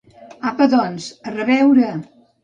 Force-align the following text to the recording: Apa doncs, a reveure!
Apa 0.51 0.65
doncs, 0.71 1.09
a 1.27 1.33
reveure! 1.35 1.91